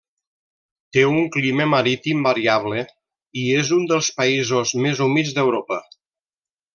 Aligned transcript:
Té 0.95 1.01
un 1.09 1.27
clima 1.35 1.67
marítim 1.73 2.23
variable 2.29 2.85
i 3.45 3.45
és 3.61 3.69
un 3.79 3.85
dels 3.95 4.09
països 4.23 4.73
més 4.87 5.03
humits 5.09 5.35
d'Europa. 5.41 5.79